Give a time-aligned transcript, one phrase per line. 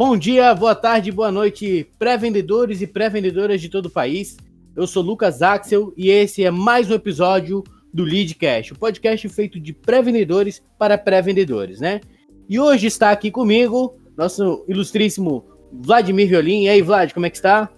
[0.00, 4.38] Bom dia, boa tarde, boa noite, pré-vendedores e pré-vendedoras de todo o país.
[4.74, 7.62] Eu sou Lucas Axel e esse é mais um episódio
[7.92, 12.00] do Leadcast, o podcast feito de pré-vendedores para pré-vendedores, né?
[12.48, 16.62] E hoje está aqui comigo nosso ilustríssimo Vladimir Violim.
[16.62, 17.68] E aí, Vlad, como é que está?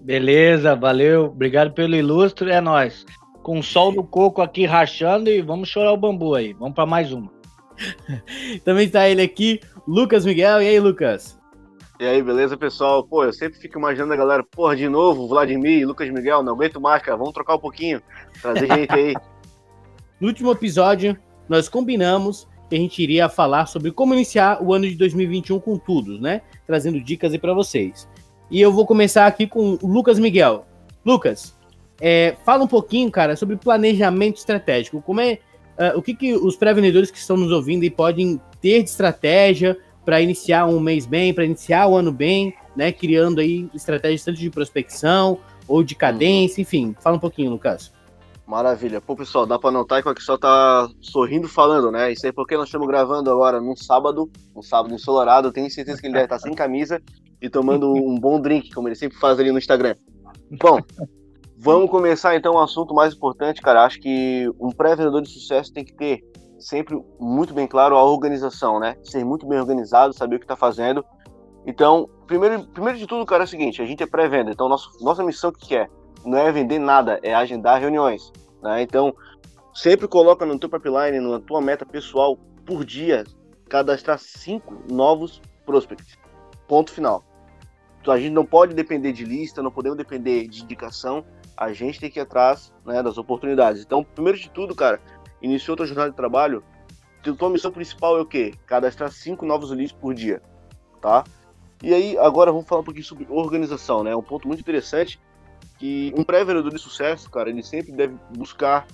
[0.00, 1.26] Beleza, valeu.
[1.26, 3.06] Obrigado pelo ilustre, é nós.
[3.40, 6.52] Com o sol no coco aqui rachando e vamos chorar o bambu aí.
[6.54, 7.30] Vamos para mais uma.
[8.64, 10.60] Também está ele aqui, Lucas Miguel.
[10.60, 11.37] E aí, Lucas?
[12.00, 13.02] E aí, beleza, pessoal?
[13.02, 16.80] Pô, eu sempre fico imaginando a galera, porra, de novo, Vladimir, Lucas Miguel, não aguento
[16.80, 18.00] mais, cara, vamos trocar um pouquinho,
[18.40, 19.14] trazer gente aí.
[20.20, 24.88] No último episódio, nós combinamos que a gente iria falar sobre como iniciar o ano
[24.88, 26.42] de 2021 com tudo, né?
[26.68, 28.08] Trazendo dicas aí para vocês.
[28.48, 30.66] E eu vou começar aqui com o Lucas Miguel.
[31.04, 31.56] Lucas,
[32.00, 35.02] é, fala um pouquinho, cara, sobre planejamento estratégico.
[35.02, 35.40] Como é,
[35.76, 39.76] uh, o que, que os pré-vendedores que estão nos ouvindo podem ter de estratégia
[40.08, 42.90] para iniciar um mês bem, para iniciar o ano bem, né?
[42.90, 46.96] Criando aí estratégias tanto de prospecção ou de cadência, enfim.
[46.98, 47.92] Fala um pouquinho, Lucas.
[48.46, 49.02] Maravilha.
[49.02, 52.10] Pô, pessoal, dá para notar que o Axel tá sorrindo falando, né?
[52.10, 55.52] Isso aí porque nós estamos gravando agora num sábado, um sábado ensolarado.
[55.52, 57.02] Tenho certeza que ele deve estar sem camisa
[57.42, 59.94] e tomando um bom drink, como ele sempre faz ali no Instagram.
[60.58, 60.78] Bom,
[61.54, 63.84] vamos começar então o um assunto mais importante, cara.
[63.84, 66.22] Acho que um pré-vendedor de sucesso tem que ter
[66.58, 68.96] sempre muito bem claro a organização, né?
[69.02, 71.04] Ser muito bem organizado, saber o que está fazendo.
[71.66, 74.90] Então, primeiro, primeiro de tudo, cara, é o seguinte: a gente é pré-venda, então nosso,
[75.02, 75.88] nossa missão que é
[76.24, 78.32] não é vender nada, é agendar reuniões.
[78.62, 78.82] Né?
[78.82, 79.14] Então,
[79.74, 83.24] sempre coloca no teu pipeline, na tua meta pessoal, por dia,
[83.68, 86.18] cadastrar cinco novos prospects.
[86.66, 87.24] Ponto final.
[88.00, 91.24] Então, a gente não pode depender de lista, não podemos depender de indicação,
[91.56, 93.82] a gente tem que ir atrás né, das oportunidades.
[93.82, 95.00] Então, primeiro de tudo, cara,
[95.40, 96.62] iniciou tua jornada de trabalho,
[97.36, 98.54] tua missão principal é o quê?
[98.66, 100.40] Cadastrar cinco novos leads por dia,
[101.00, 101.24] tá?
[101.82, 104.14] E aí, agora vamos falar um pouquinho sobre organização, né?
[104.16, 105.20] Um ponto muito interessante
[105.78, 108.86] que um pré-vendedor de sucesso, cara, ele sempre deve buscar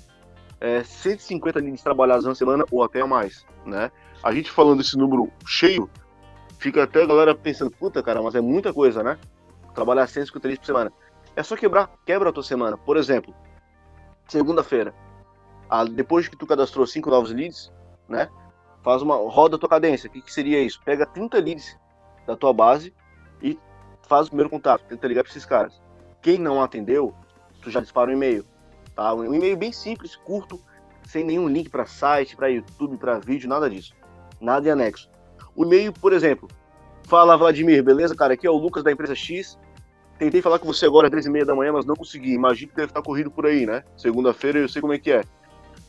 [0.61, 3.91] é, 150 leads trabalhados na semana ou até mais, né?
[4.23, 5.89] A gente falando esse número cheio,
[6.59, 9.19] fica até a galera pensando, puta, cara, mas é muita coisa, né?
[9.75, 10.93] Trabalhar 150 leads por semana.
[11.35, 12.77] É só quebrar, quebra a tua semana.
[12.77, 13.35] Por exemplo,
[14.29, 14.95] segunda-feira,
[15.83, 17.73] depois que tu cadastrou cinco novos leads,
[18.09, 18.29] né?
[18.83, 20.09] Faz uma roda a tua cadência.
[20.09, 20.81] O que, que seria isso?
[20.85, 21.77] Pega 30 leads
[22.27, 22.93] da tua base
[23.43, 23.59] e
[24.07, 25.81] faz o primeiro contato, tenta ligar para esses caras.
[26.21, 27.15] Quem não atendeu,
[27.63, 28.45] tu já dispara um e-mail.
[28.95, 29.13] Tá?
[29.15, 30.61] Um e-mail bem simples, curto,
[31.05, 33.95] sem nenhum link para site, para YouTube, para vídeo, nada disso.
[34.41, 35.11] Nada de anexo.
[35.57, 36.49] O e-mail, por exemplo,
[37.07, 38.35] fala Vladimir, beleza, cara?
[38.35, 39.59] Aqui é o Lucas da empresa X.
[40.19, 42.33] Tentei falar com você agora às 10 e meia da manhã, mas não consegui.
[42.33, 43.83] Imagino que deve estar corrido por aí, né?
[43.97, 45.23] Segunda-feira eu sei como é que é.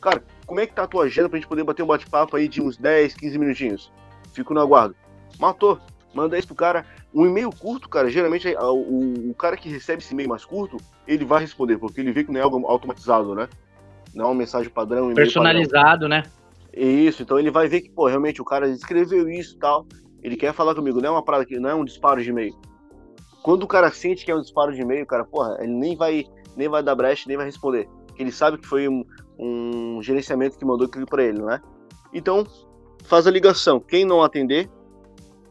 [0.05, 2.47] Cara, como é que tá a tua agenda pra gente poder bater um bate-papo aí
[2.47, 3.91] de uns 10, 15 minutinhos?
[4.33, 4.95] Fico no aguardo.
[5.39, 5.79] Matou.
[6.13, 6.85] Manda isso pro cara.
[7.11, 10.77] Um e-mail curto, cara, geralmente o, o, o cara que recebe esse e-mail mais curto,
[11.07, 13.49] ele vai responder, porque ele vê que não é algo automatizado, né?
[14.13, 15.11] Não é uma mensagem padrão.
[15.15, 16.09] Personalizado, padrão.
[16.09, 16.23] né?
[16.71, 19.87] Isso, então ele vai ver que, pô, realmente o cara escreveu isso e tal.
[20.21, 22.55] Ele quer falar comigo, não é uma parada que não é um disparo de e-mail.
[23.41, 26.25] Quando o cara sente que é um disparo de e-mail, cara, porra, ele nem vai,
[26.55, 27.89] nem vai dar brecha, nem vai responder.
[28.17, 29.03] Ele sabe que foi um,
[29.37, 31.61] um gerenciamento que mandou aquilo para ele, né?
[32.13, 32.45] Então,
[33.03, 33.79] faz a ligação.
[33.79, 34.69] Quem não atender,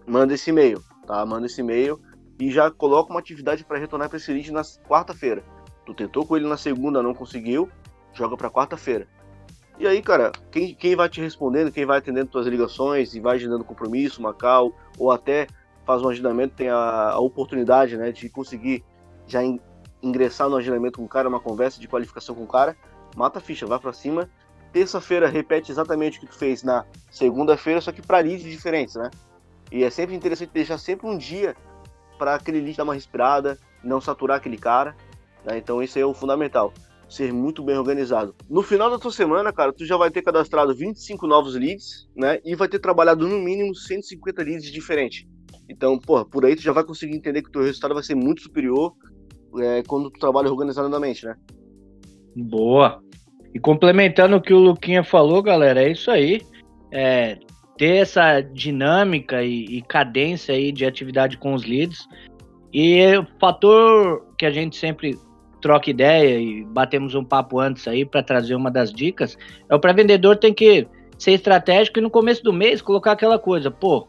[0.07, 1.25] manda esse e-mail tá?
[1.25, 2.01] Manda esse e-mail
[2.39, 5.45] e já coloca uma atividade para retornar para esse lead na quarta-feira.
[5.87, 7.69] Tu tentou com ele na segunda, não conseguiu,
[8.13, 9.07] joga para quarta-feira.
[9.79, 13.37] E aí, cara, quem, quem vai te respondendo, quem vai atendendo tuas ligações e vai
[13.37, 15.47] agendando compromisso, Macau, ou até
[15.85, 18.85] faz um agendamento, tem a, a oportunidade, né, de conseguir
[19.27, 19.61] já in,
[20.03, 22.77] ingressar no agendamento com o cara, uma conversa de qualificação com o cara,
[23.15, 24.29] mata a ficha, vai para cima.
[24.73, 29.11] Terça-feira repete exatamente o que tu fez na segunda-feira, só que para leads diferentes, né?
[29.71, 31.57] E é sempre interessante deixar sempre um dia
[32.19, 34.97] para aquele lead dar uma respirada, não saturar aquele cara.
[35.45, 35.59] Né?
[35.59, 36.73] Então isso é o fundamental.
[37.09, 38.35] Ser muito bem organizado.
[38.49, 42.41] No final da tua semana, cara, tu já vai ter cadastrado 25 novos leads, né?
[42.45, 45.27] E vai ter trabalhado no mínimo 150 leads diferentes.
[45.69, 48.15] Então, porra, por aí tu já vai conseguir entender que o teu resultado vai ser
[48.15, 48.93] muito superior
[49.59, 51.37] é, quando tu trabalha organizadamente, né?
[52.35, 53.03] Boa.
[53.55, 56.43] E complementando o que o Luquinha falou, galera, é isso aí.
[56.91, 57.39] É,
[57.79, 62.09] ter essa dinâmica e, e, cadência aí de atividade com os leads.
[62.73, 65.17] E o fator que a gente sempre
[65.61, 69.81] troca ideia e batemos um papo antes aí para trazer uma das dicas é o
[69.81, 70.87] pré-vendedor tem que
[71.17, 74.07] ser estratégico e no começo do mês colocar aquela coisa, pô,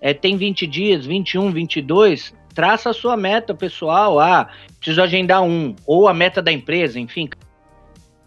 [0.00, 4.48] é, tem 20 dias, 21, 22, traça a sua meta pessoal, ah,
[4.78, 7.28] preciso agendar um, ou a meta da empresa, enfim,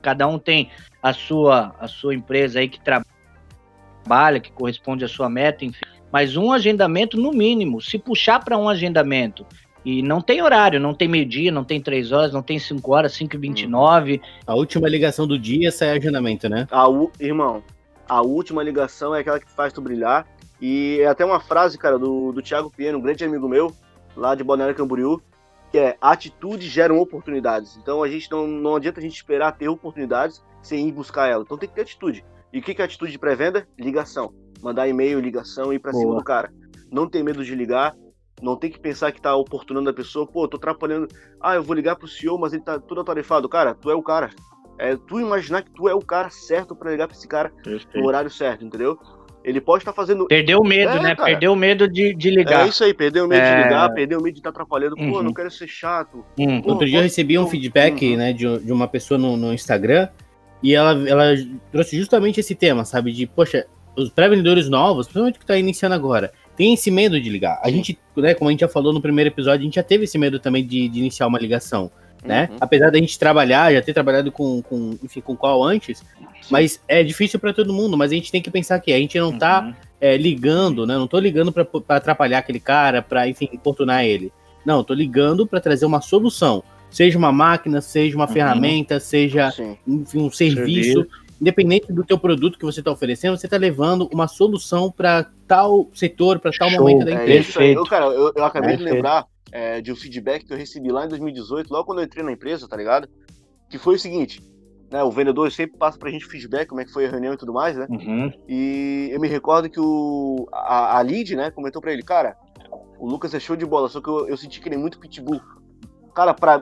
[0.06, 0.70] cada um tem
[1.02, 5.84] a sua, a sua empresa aí que trabalha que corresponde à sua meta, enfim.
[6.12, 7.82] mas um agendamento no mínimo.
[7.82, 9.44] Se puxar para um agendamento
[9.84, 13.14] e não tem horário, não tem meio-dia, não tem três horas, não tem cinco horas,
[13.14, 16.68] 5 e 29 A última ligação do dia sai agendamento, né?
[16.70, 17.12] A u...
[17.20, 17.64] Irmão,
[18.08, 20.28] a última ligação é aquela que faz tu brilhar.
[20.62, 23.74] E é até uma frase, cara, do, do Thiago Pieno, um grande amigo meu,
[24.16, 25.20] lá de Balneário Camboriú,
[25.76, 27.76] que é atitudes geram oportunidades.
[27.76, 31.44] Então a gente não, não adianta a gente esperar ter oportunidades sem ir buscar ela.
[31.44, 32.24] Então tem que ter atitude.
[32.54, 33.68] E o que, que é atitude de pré-venda?
[33.78, 34.34] Ligação.
[34.62, 36.02] Mandar e-mail, ligação, ir pra Boa.
[36.02, 36.50] cima do cara.
[36.90, 37.94] Não tem medo de ligar,
[38.42, 41.10] não tem que pensar que tá oportunando a pessoa, pô, tô atrapalhando.
[41.42, 43.50] Ah, eu vou ligar pro CEO, mas ele tá tudo atarefado.
[43.50, 44.30] Cara, tu é o cara.
[44.80, 48.00] É tu imaginar que tu é o cara certo para ligar pra esse cara Perfeito.
[48.00, 48.98] no horário certo, entendeu?
[49.46, 50.26] Ele pode estar tá fazendo.
[50.26, 51.16] Perdeu o medo, é, né?
[51.16, 51.30] Cara.
[51.30, 52.66] Perdeu o medo de, de ligar.
[52.66, 53.56] É isso aí, perdeu o medo é...
[53.56, 54.96] de ligar, perdeu o medo de estar tá atrapalhando.
[54.98, 55.12] Uhum.
[55.12, 56.26] Pô, não quero ser chato.
[56.38, 56.62] Uhum.
[56.64, 58.18] Pô, Outro dia eu recebi um feedback, uhum.
[58.18, 60.10] né, de, de uma pessoa no, no Instagram
[60.64, 61.36] e ela, ela
[61.72, 63.12] trouxe justamente esse tema, sabe?
[63.12, 67.62] De, poxa, os pré-vendedores novos, principalmente que tá iniciando agora, tem esse medo de ligar.
[67.64, 70.06] A gente, né, como a gente já falou no primeiro episódio, a gente já teve
[70.06, 71.92] esse medo também de, de iniciar uma ligação,
[72.26, 72.50] né?
[72.52, 72.58] Uhum.
[72.60, 76.04] Apesar da gente trabalhar, já ter trabalhado com, com enfim, com qual antes,
[76.50, 79.20] mas é difícil para todo mundo, mas a gente tem que pensar que a gente
[79.20, 79.74] não tá uhum.
[80.00, 80.96] é, ligando, né?
[80.96, 84.32] Não tô ligando para atrapalhar aquele cara, para enfim, importunar ele.
[84.66, 86.64] Não, tô ligando para trazer uma solução.
[86.90, 88.34] Seja uma máquina, seja uma uhum.
[88.34, 89.50] ferramenta, seja
[89.88, 91.02] enfim, um serviço.
[91.02, 91.08] serviço
[91.40, 95.90] independente do teu produto que você está oferecendo, você está levando uma solução para tal
[95.94, 96.80] setor, para tal Show.
[96.80, 97.64] momento da é empresa.
[97.64, 99.26] É, eu, cara, eu, eu acabei de lembrar
[99.56, 102.34] é, de um feedback que eu recebi lá em 2018, logo quando eu entrei na
[102.34, 103.08] empresa, tá ligado?
[103.70, 104.44] Que foi o seguinte,
[104.92, 107.38] né, o vendedor sempre passa pra gente feedback, como é que foi a reunião e
[107.38, 107.88] tudo mais, né?
[107.90, 108.34] Uhum.
[108.50, 112.36] E eu me recordo que o, a, a lead, né, comentou pra ele, cara,
[113.00, 115.00] o Lucas é show de bola, só que eu, eu senti que ele é muito
[115.00, 115.40] pitbull.
[116.14, 116.62] Cara, pra,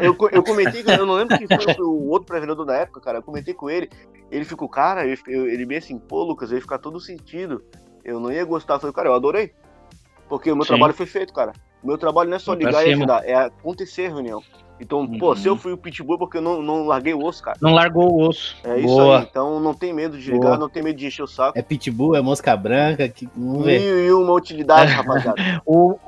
[0.00, 3.18] eu, eu, comentei, eu não lembro quem foi o outro pré-vendedor da época, cara.
[3.18, 3.88] Eu comentei com ele.
[4.30, 7.64] Ele ficou, cara, eu, ele meio assim, pô, Lucas, eu ia ficar todo sentido.
[8.04, 8.74] Eu não ia gostar.
[8.74, 9.52] Eu falei, cara, eu adorei.
[10.28, 10.68] Porque o meu Sim.
[10.68, 11.52] trabalho foi feito, cara.
[11.82, 14.42] Meu trabalho não é só ligar e ajudar, é acontecer a reunião.
[14.80, 15.18] Então, uhum.
[15.18, 17.58] pô, se eu fui o pitbull é porque eu não, não larguei o osso, cara.
[17.60, 18.56] Não largou o osso.
[18.62, 19.18] É isso Boa.
[19.18, 19.26] aí.
[19.28, 20.58] Então não tem medo de ligar, Boa.
[20.58, 21.58] não tem medo de encher o saco.
[21.58, 23.08] É pitbull, é mosca branca.
[23.08, 23.28] Que...
[23.36, 23.80] Vamos ver.
[23.80, 25.42] Mil e uma utilidade, rapaziada.
[25.66, 25.98] o...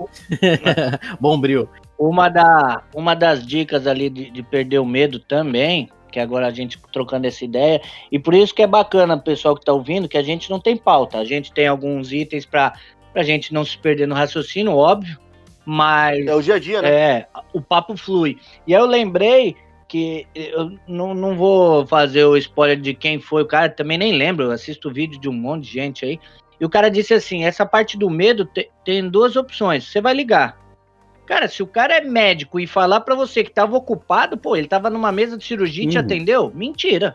[1.21, 1.69] Bom brilho.
[1.99, 6.51] Uma, da, uma das dicas ali de, de perder o medo também, que agora a
[6.51, 10.17] gente trocando essa ideia, e por isso que é bacana pessoal que está ouvindo, que
[10.17, 12.73] a gente não tem pauta, a gente tem alguns itens para
[13.15, 15.19] a gente não se perder no raciocínio, óbvio,
[15.65, 16.27] mas...
[16.27, 16.91] É o dia a dia, né?
[16.91, 18.39] É, o papo flui.
[18.67, 19.57] E aí eu lembrei
[19.89, 24.13] que eu não, não vou fazer o spoiler de quem foi o cara, também nem
[24.13, 26.21] lembro, eu assisto vídeo de um monte de gente aí,
[26.61, 30.15] e o cara disse assim, essa parte do medo te, tem duas opções, você vai
[30.15, 30.61] ligar,
[31.31, 34.67] Cara, se o cara é médico e falar para você que tava ocupado, pô, ele
[34.67, 36.03] tava numa mesa de cirurgia e te uhum.
[36.03, 36.53] atendeu?
[36.53, 37.15] Mentira.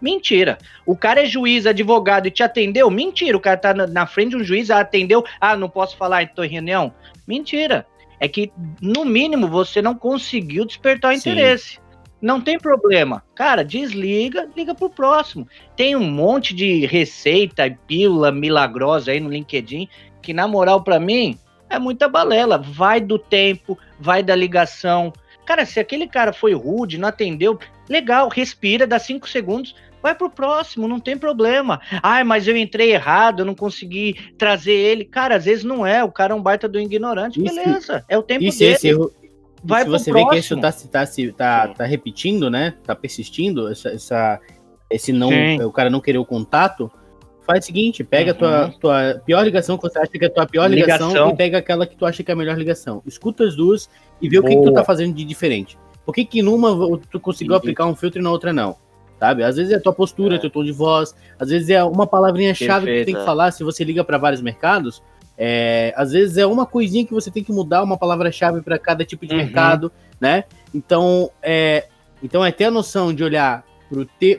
[0.00, 0.56] Mentira.
[0.86, 2.90] O cara é juiz, advogado e te atendeu?
[2.90, 3.36] Mentira.
[3.36, 5.22] O cara tá na frente de um juiz, atendeu.
[5.38, 6.94] Ah, não posso falar, tô em reunião?
[7.26, 7.86] Mentira.
[8.18, 11.80] É que, no mínimo, você não conseguiu despertar o interesse.
[12.20, 13.24] Não tem problema.
[13.34, 15.48] Cara, desliga, liga pro próximo.
[15.74, 19.88] Tem um monte de receita e pílula milagrosa aí no LinkedIn
[20.22, 21.36] que, na moral, para mim,
[21.68, 22.58] é muita balela.
[22.58, 25.12] Vai do tempo, vai da ligação.
[25.44, 27.58] Cara, se aquele cara foi rude, não atendeu,
[27.88, 31.80] legal, respira, dá cinco segundos, vai pro próximo, não tem problema.
[32.02, 35.04] Ai, mas eu entrei errado, eu não consegui trazer ele.
[35.04, 38.22] Cara, às vezes não é, o cara é um baita do ignorante, beleza, é o
[38.22, 38.74] tempo isso, dele.
[38.74, 39.12] Esse erro,
[39.62, 40.30] vai se você próximo.
[40.30, 41.06] vê que isso tá, tá,
[41.36, 42.74] tá, tá, repetindo, né?
[42.84, 44.40] Tá persistindo, essa, essa,
[44.90, 45.62] esse não, Sim.
[45.62, 46.90] o cara não querer o contato,
[47.44, 48.36] Faz o seguinte, pega uhum.
[48.36, 51.30] a tua, tua pior ligação que você acha que é a tua pior ligação, ligação,
[51.30, 53.02] e pega aquela que tu acha que é a melhor ligação.
[53.04, 53.90] Escuta as duas
[54.20, 54.46] e vê Boa.
[54.46, 55.76] o que, que, tu tá fazendo de diferente.
[56.04, 58.76] Por que, que numa tu conseguiu aplicar um filtro e na outra não?
[59.22, 59.44] Sabe?
[59.44, 60.38] Às vezes é a tua postura, é.
[60.38, 63.62] teu tom de voz, às vezes é uma palavrinha-chave que tu tem que falar se
[63.62, 65.00] você liga para vários mercados.
[65.38, 69.04] É, às vezes é uma coisinha que você tem que mudar, uma palavra-chave para cada
[69.04, 69.38] tipo de uhum.
[69.38, 70.42] mercado, né?
[70.74, 71.86] Então, é,
[72.20, 73.64] então é ter a noção de olhar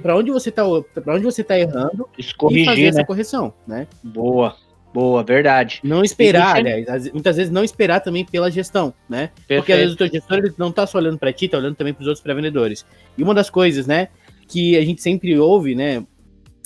[0.02, 0.64] para onde você está
[1.02, 2.88] para onde você tá errando Escorrigir, e fazer né?
[2.90, 3.88] essa correção, né?
[4.04, 4.54] Boa.
[4.94, 5.80] Boa, verdade.
[5.84, 9.32] Não esperar, aliás, muitas vezes não esperar também pela gestão, né?
[9.48, 9.62] Perfeito.
[9.62, 11.76] Porque às vezes o teu gestor ele não tá só olhando para ti, tá olhando
[11.76, 12.86] também para os outros pré-vendedores.
[13.18, 14.10] E uma das coisas, né,
[14.48, 16.04] que a gente sempre ouve, né,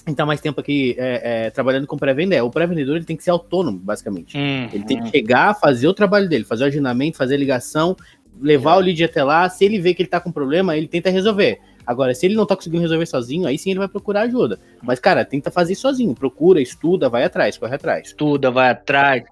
[0.08, 3.06] a gente tá mais tempo aqui é, é, trabalhando com pré-venda, é o pré-vendedor ele
[3.06, 4.38] tem que ser autônomo, basicamente.
[4.38, 7.94] Hum, ele tem que chegar, fazer o trabalho dele, fazer o agendamento, fazer a ligação,
[8.40, 8.78] levar é.
[8.78, 9.50] o lead até lá.
[9.50, 11.60] Se ele vê que ele tá com problema, ele tenta resolver.
[11.86, 14.60] Agora, se ele não tá conseguindo resolver sozinho, aí sim ele vai procurar ajuda.
[14.82, 16.16] Mas, cara, tenta fazer sozinho.
[16.16, 18.08] Procura, estuda, vai atrás, corre atrás.
[18.08, 19.24] Estuda, vai atrás,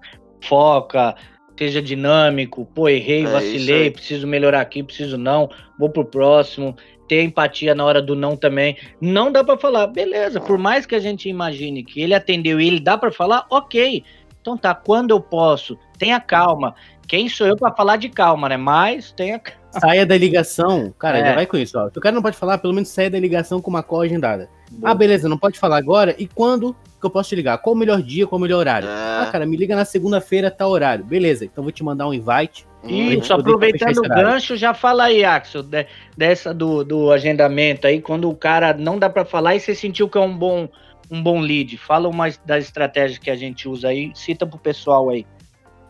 [0.42, 1.14] foca,
[1.58, 2.66] seja dinâmico.
[2.74, 6.76] Pô, errei, é vacilei, preciso melhorar aqui, preciso não, vou pro próximo.
[7.08, 8.76] Ter empatia na hora do não também.
[9.00, 12.66] Não dá para falar, beleza, por mais que a gente imagine que ele atendeu e
[12.66, 14.02] ele dá para falar, ok.
[14.40, 15.76] Então tá, quando eu posso?
[15.98, 16.74] Tenha calma.
[17.06, 18.56] Quem sou eu para falar de calma, né?
[18.56, 19.40] Mas tenha
[19.80, 21.26] Saia da ligação, cara, é.
[21.26, 21.90] já vai com isso, ó.
[21.90, 24.48] Se o cara não pode falar, pelo menos saia da ligação com uma call agendada.
[24.70, 24.92] Boa.
[24.92, 26.14] Ah, beleza, não pode falar agora.
[26.18, 27.58] E quando que eu posso te ligar?
[27.58, 28.88] Qual o melhor dia, qual o melhor horário?
[28.88, 28.92] É.
[28.92, 31.04] Ah, cara, me liga na segunda-feira, tá horário.
[31.04, 32.66] Beleza, então vou te mandar um invite.
[32.88, 38.28] Isso, aproveitando o gancho, já fala aí, Axel, de, dessa do, do agendamento aí, quando
[38.28, 40.68] o cara não dá para falar e você sentiu que é um bom,
[41.10, 41.76] um bom lead.
[41.76, 45.26] Fala uma das estratégias que a gente usa aí, cita pro pessoal aí.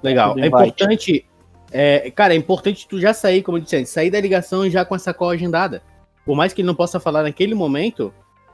[0.02, 0.38] Legal.
[0.38, 1.24] É importante,
[1.72, 4.84] é, cara, é importante tu já sair, como eu disse antes, sair da ligação já
[4.84, 5.82] com essa call agendada.
[6.24, 8.12] Por mais que ele não possa falar naquele momento,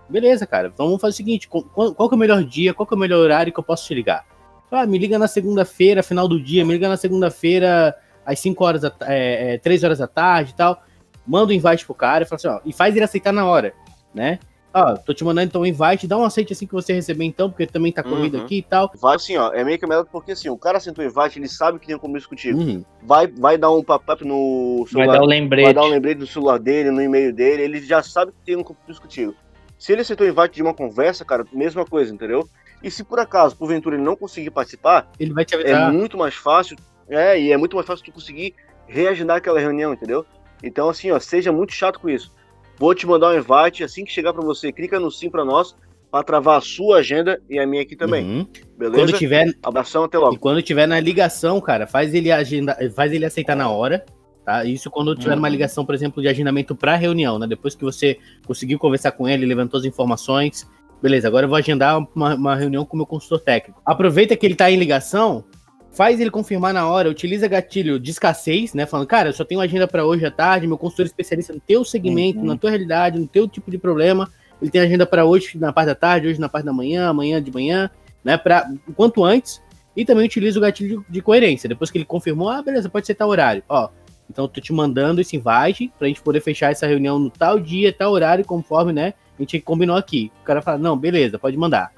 [0.09, 0.71] beleza, cara.
[0.73, 2.97] Então vamos fazer o seguinte: qual, qual que é o melhor dia, qual que é
[2.97, 4.27] o melhor horário que eu posso te ligar?
[4.71, 7.95] Ah, me liga na segunda-feira, final do dia, me liga na segunda-feira,
[8.25, 10.83] às 5 horas, da, é, é, 3 horas da tarde e tal.
[11.27, 13.73] Manda um invite pro cara e fala assim, ó, e faz ele aceitar na hora,
[14.15, 14.39] né?
[14.75, 17.51] Ó, tô te mandando então um invite, dá um aceite assim que você receber então,
[17.51, 18.45] porque também tá corrido uhum.
[18.45, 18.91] aqui e tal.
[19.01, 21.49] Vai assim, ó, é meio que melhor porque assim, o cara sentou o invite, ele
[21.49, 22.59] sabe que tem um compromisso contigo.
[22.59, 22.85] Uhum.
[23.03, 25.09] Vai, vai dar um pop-up no celular.
[25.09, 25.65] Vai dar um lembrete.
[25.65, 28.57] Vai dar um lembrete no celular dele, no e-mail dele, ele já sabe que tem
[28.57, 29.35] um compromisso contigo.
[29.79, 32.49] Se ele aceitou o invite de uma conversa, cara, mesma coisa, entendeu?
[32.83, 35.91] E se por acaso, porventura, ele não conseguir participar, ele vai te avisar.
[35.91, 36.77] É muito mais fácil,
[37.09, 38.55] é, e é muito mais fácil tu conseguir
[38.87, 40.25] reagendar aquela reunião, entendeu?
[40.63, 42.33] Então, assim, ó, seja muito chato com isso.
[42.79, 45.77] Vou te mandar um invite, assim que chegar para você, clica no sim para nós,
[46.11, 48.25] para travar a sua agenda e a minha aqui também.
[48.25, 48.47] Uhum.
[48.77, 49.03] Beleza?
[49.03, 50.35] Quando tiver, abração até logo.
[50.35, 54.05] E quando tiver na ligação, cara, faz ele agenda, faz ele aceitar na hora,
[54.45, 54.65] tá?
[54.65, 55.39] Isso quando tiver uhum.
[55.39, 57.47] uma ligação, por exemplo, de agendamento para reunião, né?
[57.47, 60.69] Depois que você conseguiu conversar com ele, levantou as informações,
[61.01, 61.29] beleza?
[61.29, 63.81] Agora eu vou agendar uma, uma reunião com o meu consultor técnico.
[63.85, 65.45] Aproveita que ele tá em ligação,
[65.93, 68.87] faz ele confirmar na hora, utiliza gatilho de escassez, né?
[68.87, 71.85] Falando, cara, eu só tenho agenda para hoje à tarde, meu consultor especialista no teu
[71.85, 72.47] segmento, uhum.
[72.47, 74.31] na tua realidade, no teu tipo de problema.
[74.61, 77.43] Ele tem agenda para hoje na parte da tarde, hoje na parte da manhã, amanhã
[77.43, 77.91] de manhã,
[78.25, 78.37] né?
[78.37, 79.63] Para quanto antes.
[79.95, 81.69] E também utiliza o gatilho de coerência.
[81.69, 83.63] Depois que ele confirmou, ah, beleza, pode ser tal horário.
[83.69, 83.91] Ó,
[84.31, 87.59] então eu tô te mandando esse invite pra gente poder fechar essa reunião no tal
[87.61, 89.13] dia, tal horário, conforme, né?
[89.39, 90.33] A gente combinou aqui.
[90.41, 91.93] O cara fala, não, beleza, pode mandar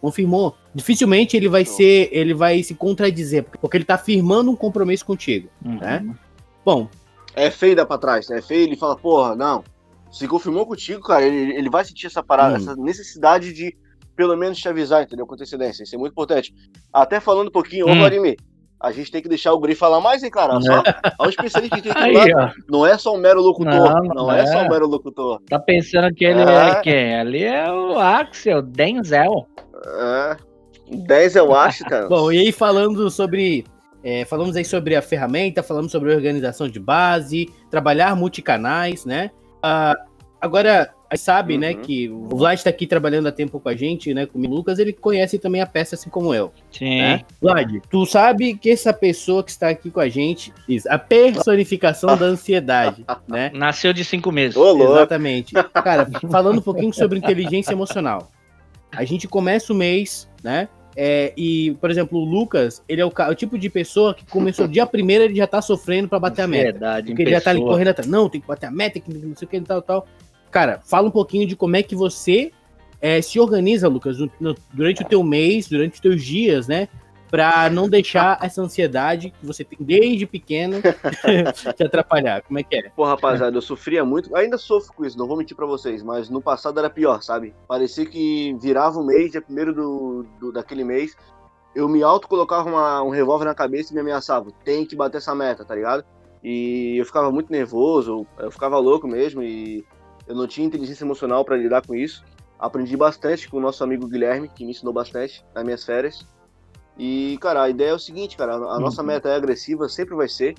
[0.00, 0.56] confirmou.
[0.74, 5.48] Dificilmente ele vai ser, ele vai se contradizer, porque ele tá firmando um compromisso contigo,
[5.64, 5.78] uhum.
[5.78, 6.06] né?
[6.64, 6.88] Bom.
[7.34, 8.38] É feio dar pra trás, né?
[8.38, 9.64] É feio ele fala, porra, não.
[10.10, 12.56] Se confirmou contigo, cara, ele, ele vai sentir essa parada, uhum.
[12.56, 13.76] essa necessidade de
[14.20, 15.26] pelo menos te avisar, entendeu?
[15.26, 15.82] Com antecedência.
[15.82, 16.54] Isso é muito importante.
[16.92, 17.92] Até falando um pouquinho, hum.
[17.92, 18.36] ô Guarimi,
[18.78, 20.60] a gente tem que deixar o Guri falar mais, hein, cara?
[20.60, 21.22] Só, é.
[21.22, 22.32] um especialista que tem que Aí,
[22.68, 23.72] Não é só um mero locutor.
[23.72, 24.40] Não, não é.
[24.40, 24.46] é.
[24.46, 25.40] só um mero locutor.
[25.48, 27.18] Tá pensando que ele é, é quem?
[27.18, 29.46] Ali é o Axel, Denzel.
[29.86, 30.36] É,
[30.90, 32.08] 10 eu acho, cara.
[32.08, 33.64] Bom, e aí falando sobre.
[34.02, 39.30] É, falamos aí sobre a ferramenta, falamos sobre organização de base, trabalhar multicanais, né?
[39.58, 39.94] Uh,
[40.40, 41.76] agora, a gente sabe, né, uhum.
[41.76, 44.48] né, que o Vlad está aqui trabalhando há tempo com a gente, né, com o
[44.48, 46.52] Lucas, ele conhece também a peça assim como eu.
[46.70, 47.00] Sim.
[47.00, 47.24] Né?
[47.42, 50.52] Vlad, tu sabe que essa pessoa que está aqui com a gente,
[50.88, 53.50] a personificação da ansiedade, né?
[53.52, 54.56] Nasceu de cinco meses.
[54.56, 55.52] Exatamente.
[55.52, 58.30] Cara, falando um pouquinho sobre inteligência emocional.
[58.92, 60.68] A gente começa o mês, né?
[60.96, 64.66] É, e, por exemplo, o Lucas, ele é o, o, tipo de pessoa que começou
[64.66, 66.72] dia primeiro, ele já tá sofrendo para bater a meta.
[66.72, 68.10] Verdade, porque ele já tá ali correndo atrás.
[68.10, 70.06] Não, tem que bater a meta, que não sei o que, tal, tal.
[70.50, 72.50] Cara, fala um pouquinho de como é que você
[73.00, 76.88] é, se organiza, Lucas, no, no, durante o teu mês, durante os teus dias, né?
[77.30, 80.80] Para não deixar essa ansiedade que você tem desde pequeno
[81.76, 82.42] te atrapalhar.
[82.42, 82.90] Como é que é?
[82.90, 86.28] Pô, rapaziada, eu sofria muito, ainda sofro com isso, não vou mentir para vocês, mas
[86.28, 87.54] no passado era pior, sabe?
[87.68, 91.16] Parecia que virava o um mês, dia primeiro do, do, daquele mês,
[91.74, 95.18] eu me auto colocava uma, um revólver na cabeça e me ameaçava, tem que bater
[95.18, 96.04] essa meta, tá ligado?
[96.42, 99.84] E eu ficava muito nervoso, eu ficava louco mesmo e
[100.26, 102.24] eu não tinha inteligência emocional para lidar com isso.
[102.58, 106.26] Aprendi bastante com o nosso amigo Guilherme, que me ensinou bastante nas minhas férias.
[106.98, 109.08] E, cara, a ideia é o seguinte, cara, a nossa uhum.
[109.08, 110.54] meta é agressiva, sempre vai ser.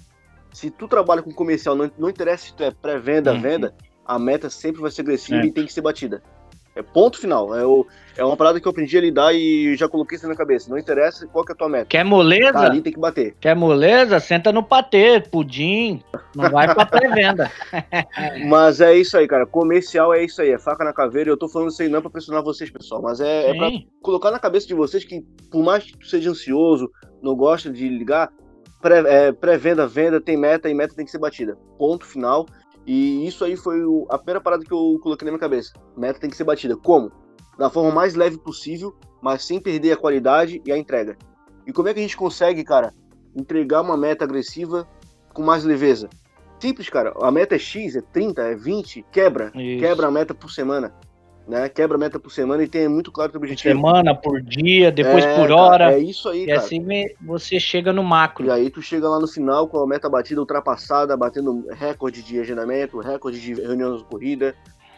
[0.51, 3.41] Se tu trabalha com comercial, não, não interessa se tu é pré-venda, uhum.
[3.41, 5.45] venda, a meta sempre vai ser agressiva é.
[5.45, 6.21] e tem que ser batida.
[6.73, 7.55] É ponto final.
[7.57, 7.85] É, o,
[8.15, 10.69] é uma parada que eu aprendi a lidar e já coloquei isso na minha cabeça.
[10.69, 11.85] Não interessa qual que é a tua meta.
[11.85, 12.53] Quer moleza?
[12.53, 13.35] Tá ali tem que bater.
[13.41, 14.19] Quer moleza?
[14.19, 16.01] Senta no patê, pudim.
[16.33, 17.51] Não vai pra pré-venda.
[18.47, 19.45] mas é isso aí, cara.
[19.45, 20.51] Comercial é isso aí.
[20.51, 21.29] É faca na caveira.
[21.29, 23.01] Eu tô falando isso aí não é pra pressionar vocês, pessoal.
[23.01, 23.69] Mas é, é pra
[24.01, 26.89] colocar na cabeça de vocês que, por mais que tu seja ansioso,
[27.21, 28.31] não gosta de ligar,
[28.83, 31.57] é, pré-venda, é, pré venda, tem meta e meta tem que ser batida.
[31.77, 32.45] Ponto final.
[32.85, 35.73] E isso aí foi o, a primeira parada que eu coloquei na minha cabeça.
[35.95, 36.75] Meta tem que ser batida.
[36.75, 37.11] Como?
[37.57, 41.17] Da forma mais leve possível, mas sem perder a qualidade e a entrega.
[41.65, 42.93] E como é que a gente consegue, cara,
[43.35, 44.87] entregar uma meta agressiva
[45.33, 46.09] com mais leveza?
[46.59, 47.13] Simples, cara.
[47.21, 49.51] A meta é X, é 30, é 20, quebra.
[49.55, 49.79] Isso.
[49.79, 50.93] Quebra a meta por semana.
[51.47, 51.67] Né?
[51.69, 53.75] Quebra meta por semana e tenha muito claro o teu objetivo.
[53.75, 55.93] Semana, por dia, depois É, por cara, hora.
[55.93, 56.59] É isso aí, e cara.
[56.59, 56.85] assim
[57.21, 58.45] você chega no macro.
[58.45, 62.39] E aí tu chega lá no final com a meta batida, ultrapassada, batendo recorde de
[62.39, 64.55] agendamento, recorde de reuniões de corrida,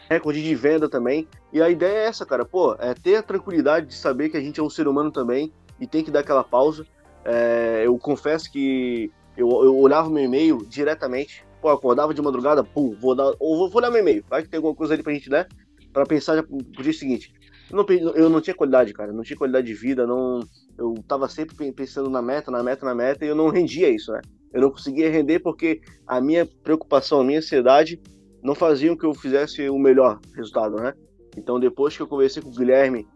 [0.08, 1.26] recorde de venda também.
[1.52, 4.40] E a ideia é essa, cara, pô, é ter a tranquilidade de saber que a
[4.40, 6.86] gente é um ser humano também e tem que dar aquela pausa.
[7.24, 12.94] É, eu confesso que eu, eu olhava meu e-mail diretamente, pô, acordava de madrugada, pum,
[13.00, 15.12] vou dar, ou vou, vou olhar meu e-mail, vai que tem alguma coisa ali pra
[15.12, 15.46] gente, né?
[15.94, 17.32] Pra pensar pro pro dia seguinte.
[17.70, 20.40] Eu não, eu não tinha qualidade, cara, não tinha qualidade de vida, não,
[20.76, 23.88] eu tava sempre pe- pensando na meta, na meta, na meta, e eu não rendia
[23.88, 24.20] isso, né?
[24.52, 27.98] Eu não conseguia render porque a minha preocupação, a minha ansiedade
[28.42, 30.92] não faziam que eu fizesse o melhor resultado, né?
[31.38, 33.06] Então depois que eu conversei com o Guilherme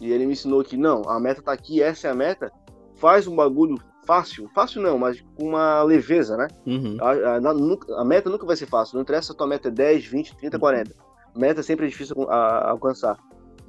[0.00, 2.50] e ele me ensinou que não, a meta tá aqui, essa é a meta,
[2.96, 3.76] faz um bagulho
[4.06, 6.48] fácil, fácil não, mas com uma leveza, né?
[6.66, 6.96] Uhum.
[7.00, 9.68] A, a- nunca- a meta nunca vai ser fácil, não interessa se a tua meta
[9.68, 10.94] é 10, 20, 30, 40.
[11.36, 13.16] Meta sempre é difícil a- a- alcançar.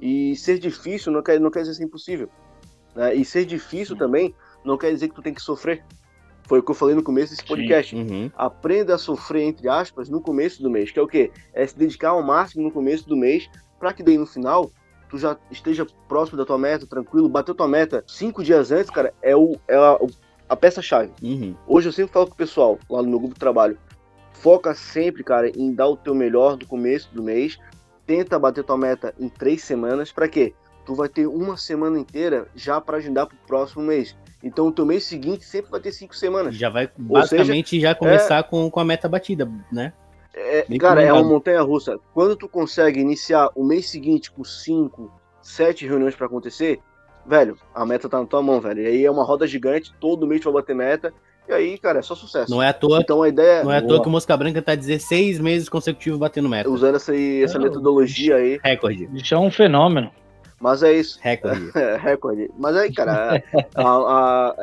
[0.00, 2.28] E ser difícil não quer, não quer dizer ser impossível.
[2.94, 3.14] né?
[3.14, 5.84] E ser difícil também não quer dizer que tu tem que sofrer.
[6.48, 7.94] Foi o que eu falei no começo desse podcast.
[7.94, 8.28] Uhum.
[8.36, 11.30] Aprenda a sofrer, entre aspas, no começo do mês, que é o quê?
[11.54, 13.48] É se dedicar ao máximo no começo do mês,
[13.78, 14.72] para que daí no final
[15.08, 19.14] tu já esteja próximo da tua meta, tranquilo, bateu tua meta cinco dias antes, cara,
[19.22, 19.98] é, o, é a,
[20.48, 21.12] a peça-chave.
[21.22, 21.54] Uhum.
[21.68, 23.78] Hoje eu sempre falo com o pessoal lá no meu grupo de trabalho,
[24.40, 27.58] foca sempre, cara, em dar o teu melhor do começo do mês,
[28.06, 30.54] tenta bater tua meta em três semanas, para quê?
[30.84, 34.16] Tu vai ter uma semana inteira já para agendar pro próximo mês.
[34.42, 36.56] Então o teu mês seguinte sempre vai ter cinco semanas.
[36.56, 39.92] Já vai basicamente já começar com, com a meta batida, né?
[40.32, 41.98] É, cara, é uma montanha russa.
[42.14, 46.80] Quando tu consegue iniciar o mês seguinte com cinco, sete reuniões pra acontecer,
[47.26, 48.82] velho, a meta tá na tua mão, velho.
[48.82, 51.12] E aí é uma roda gigante, todo mês tu vai bater meta.
[51.50, 52.48] E aí, cara, é só sucesso.
[52.50, 54.02] Não é à toa, Então a ideia, não é à toa Boa.
[54.02, 56.70] que o Mosca Branca tá 16 meses consecutivos batendo meta.
[56.70, 59.08] usando essa, aí- essa metodologia aí, Recorde.
[59.12, 60.12] Isso é um fenômeno.
[60.60, 61.18] mas é isso.
[61.20, 61.70] Recorde.
[61.74, 62.48] É, recorde.
[62.56, 63.42] Mas aí, cara,
[63.74, 64.54] a, a- a-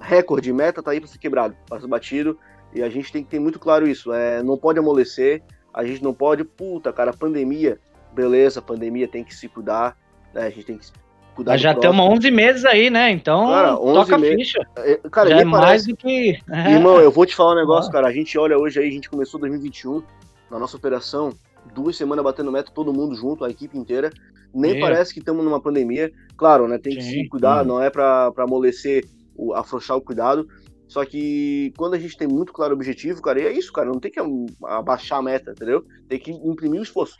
[0.00, 2.36] recorde, meta tá aí pra ser quebrado, pra ser batido.
[2.74, 4.12] E a gente tem que ter muito claro isso.
[4.12, 7.78] É, não pode amolecer, a gente não pode, puta, cara, pandemia,
[8.12, 9.96] beleza, pandemia tem que se cuidar,
[10.34, 10.42] né?
[10.46, 10.92] A gente tem que se
[11.38, 11.52] cuidar.
[11.56, 13.10] Do já estamos 11 meses aí, né?
[13.10, 14.36] Então, Cara, 11 toca a meses.
[14.38, 14.60] ficha.
[14.78, 15.66] É, Cara, já nem é parece.
[15.68, 16.38] mais do que.
[16.50, 16.72] É.
[16.72, 17.92] Irmão, eu vou te falar um negócio, Ah.
[17.92, 18.08] cara.
[18.08, 20.02] A gente olha hoje aí, a gente começou 2021
[20.50, 21.30] na nossa operação,
[21.74, 24.10] duas semanas batendo meta, todo mundo junto, a equipe inteira.
[24.54, 24.80] Nem Meu.
[24.80, 26.10] parece que estamos numa pandemia.
[26.36, 26.78] Claro, né?
[26.78, 27.22] Tem que Sim.
[27.22, 29.04] se cuidar, não é pra amolecer,
[29.36, 30.46] o, afrouxar o cuidado.
[30.86, 33.88] Só que quando a gente tem muito claro o objetivo, cara, e é isso, cara.
[33.90, 34.18] Não tem que
[34.64, 35.84] abaixar a meta, entendeu?
[36.08, 37.16] Tem que imprimir o esforço.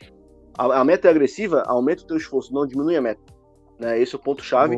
[0.57, 3.21] A, a meta é agressiva, aumenta o teu esforço, não diminui a meta.
[3.79, 4.01] Né?
[4.01, 4.77] Esse é o ponto-chave.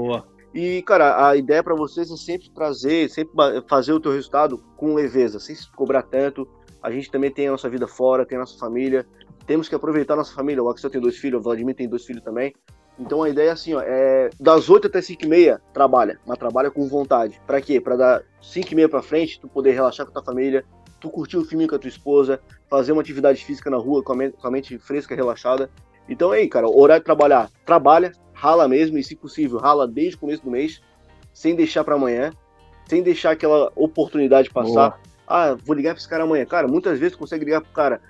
[0.52, 3.32] E, cara, a ideia para vocês é sempre trazer, sempre
[3.68, 6.48] fazer o teu resultado com leveza, sem se cobrar tanto.
[6.82, 9.06] A gente também tem a nossa vida fora, tem a nossa família.
[9.46, 10.62] Temos que aproveitar a nossa família.
[10.62, 12.52] O Axel tem dois filhos, o Vladimir tem dois filhos também.
[12.98, 16.36] Então a ideia é assim, ó, é das 8 até 5 e meia, trabalha, mas
[16.36, 17.40] trabalha com vontade.
[17.46, 17.80] Pra quê?
[17.80, 20.64] Pra dar 5 e meia pra frente, tu poder relaxar com a tua família,
[21.00, 24.12] tu curtir o filme com a tua esposa, fazer uma atividade física na rua com
[24.12, 25.70] a mente, com a mente fresca, relaxada.
[26.10, 30.18] Então aí, cara, horário de trabalhar, trabalha, rala mesmo, e se possível, rala desde o
[30.18, 30.80] começo do mês,
[31.32, 32.32] sem deixar pra amanhã,
[32.88, 34.98] sem deixar aquela oportunidade passar.
[35.28, 36.46] Ah, vou ligar pra esse cara amanhã.
[36.46, 38.00] Cara, muitas vezes tu consegue ligar pro cara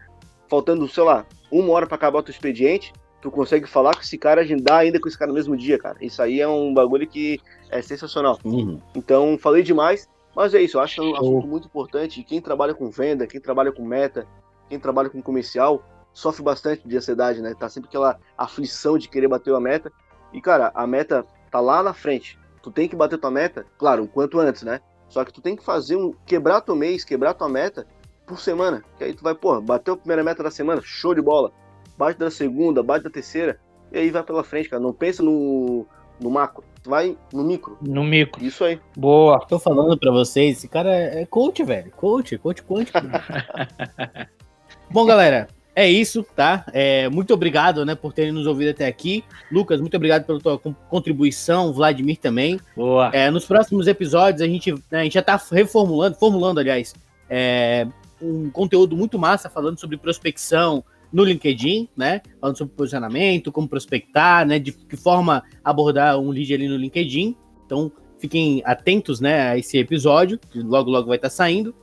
[0.48, 4.16] faltando, sei lá, uma hora pra acabar o teu expediente, tu consegue falar com esse
[4.16, 5.96] cara, agendar ainda com esse cara no mesmo dia, cara.
[6.00, 8.38] Isso aí é um bagulho que é sensacional.
[8.44, 8.80] Uhum.
[8.94, 10.78] Então, falei demais, mas é isso.
[10.78, 12.20] Eu acho é um assunto muito importante.
[12.20, 14.26] E quem trabalha com venda, quem trabalha com meta,
[14.68, 17.54] quem trabalha com comercial, sofre bastante de ansiedade, né?
[17.58, 19.92] Tá sempre aquela aflição de querer bater a meta.
[20.32, 22.38] E, cara, a meta tá lá na frente.
[22.62, 24.80] Tu tem que bater tua meta, claro, o quanto antes, né?
[25.08, 26.14] Só que tu tem que fazer um.
[26.24, 27.86] quebrar teu mês, quebrar tua meta
[28.26, 28.84] por semana.
[28.96, 31.52] Que aí tu vai, pô, bateu a primeira meta da semana, show de bola.
[31.98, 33.58] Bate da segunda, bate da terceira.
[33.92, 34.80] E aí vai pela frente, cara.
[34.80, 35.84] Não pensa no,
[36.20, 36.64] no macro.
[36.82, 37.76] Tu vai no micro.
[37.82, 38.42] No micro.
[38.42, 38.80] Isso aí.
[38.96, 39.44] Boa.
[39.46, 41.90] Tô falando pra vocês, esse cara é coach, velho.
[41.90, 42.98] Coach, coach quântico.
[44.90, 46.64] Bom, galera, é isso, tá?
[46.72, 49.24] É, muito obrigado, né, por terem nos ouvido até aqui.
[49.50, 51.72] Lucas, muito obrigado pela tua con- contribuição.
[51.72, 52.58] Vladimir também.
[52.76, 53.10] Boa.
[53.12, 56.94] É, nos próximos episódios, a gente, né, a gente já tá reformulando, formulando, aliás,
[57.28, 57.86] é,
[58.20, 62.20] um conteúdo muito massa falando sobre prospecção no LinkedIn, né?
[62.40, 64.58] Falando sobre posicionamento, como prospectar, né?
[64.58, 67.36] De que forma abordar um lead ali no LinkedIn.
[67.66, 71.74] Então, fiquem atentos, né, a esse episódio, que logo, logo vai estar saindo.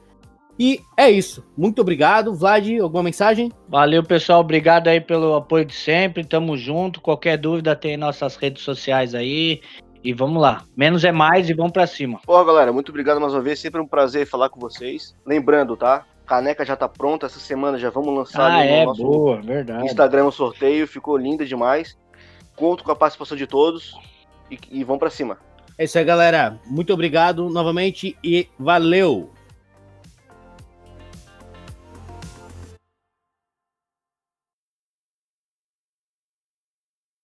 [0.60, 1.46] E é isso.
[1.56, 2.34] Muito obrigado.
[2.34, 3.52] Vlad, alguma mensagem?
[3.70, 4.42] Valeu, pessoal.
[4.42, 6.26] Obrigado aí pelo apoio de sempre.
[6.26, 7.00] Tamo junto.
[7.00, 9.62] Qualquer dúvida tem nossas redes sociais aí.
[10.04, 10.64] E vamos lá.
[10.76, 12.20] Menos é mais e vamos pra cima.
[12.26, 13.60] Porra, galera, muito obrigado mais uma vez.
[13.60, 15.16] Sempre um prazer falar com vocês.
[15.26, 16.06] Lembrando, tá?
[16.28, 19.86] caneca já tá pronta, essa semana já vamos lançar Ah, no é, nosso boa, verdade.
[19.86, 21.98] Instagram o sorteio, ficou linda demais.
[22.56, 23.94] Conto com a participação de todos
[24.52, 25.38] e, e vamos pra cima.
[25.78, 26.60] É isso aí, galera.
[26.66, 29.32] Muito obrigado novamente e valeu!